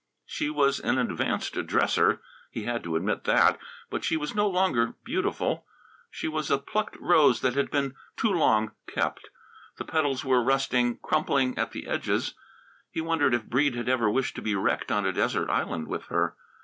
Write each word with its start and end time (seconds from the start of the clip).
She 0.25 0.49
was 0.49 0.79
an 0.79 0.97
advanced 0.97 1.53
dresser 1.67 2.21
he 2.49 2.63
had 2.63 2.83
to 2.85 2.95
admit 2.95 3.25
that 3.25 3.59
but 3.91 4.03
she 4.03 4.17
was 4.17 4.33
no 4.33 4.47
longer 4.49 4.95
beautiful. 5.03 5.67
She 6.09 6.27
was 6.27 6.49
a 6.49 6.57
plucked 6.57 6.99
rose 6.99 7.41
that 7.41 7.53
had 7.53 7.69
been 7.69 7.93
too 8.17 8.31
long 8.31 8.71
kept; 8.87 9.29
the 9.77 9.85
petals 9.85 10.25
were 10.25 10.41
rusting, 10.43 10.97
crumpling 11.03 11.55
at 11.55 11.69
the 11.71 11.85
edges. 11.85 12.33
He 12.89 12.99
wondered 12.99 13.35
if 13.35 13.45
Breede 13.45 13.75
had 13.75 13.89
ever 13.89 14.09
wished 14.09 14.33
to 14.37 14.41
be 14.41 14.55
wrecked 14.55 14.91
on 14.91 15.05
a 15.05 15.13
desert 15.13 15.51
island 15.51 15.87
with 15.87 16.05
her. 16.05 16.35